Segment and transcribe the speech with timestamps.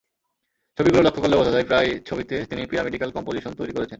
[0.77, 3.89] ছবিগুলো লক্ষ করলে বোঝা যায়, প্রায় ছবিতে তিনি পিরামিডিক্যাল কম্পোজিশন তৈরি করেছেন।